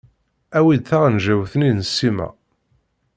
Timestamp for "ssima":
1.89-2.27